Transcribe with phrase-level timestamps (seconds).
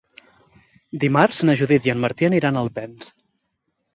[1.03, 3.13] Dimarts na Judit i en Martí aniran a Alpens.